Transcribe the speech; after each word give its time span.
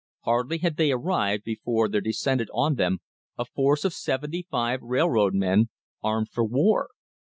Hardly 0.21 0.57
had 0.57 0.77
they 0.77 0.91
arrived 0.91 1.43
before 1.43 1.87
there 1.87 2.01
descended 2.01 2.49
on 2.55 2.73
them 2.73 3.01
a 3.37 3.45
force 3.45 3.85
of 3.85 3.93
seventy 3.93 4.47
five 4.49 4.81
rail 4.81 5.07
road 5.11 5.35
men 5.35 5.69
armed 6.01 6.29
for 6.31 6.43
war. 6.43 6.89